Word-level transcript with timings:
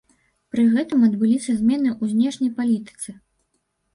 Пры 0.53 0.63
гэтым 0.75 1.03
адбыліся 1.07 1.53
змены 1.59 1.89
ў 2.01 2.15
знешняй 2.15 2.51
палітыцы. 2.61 3.17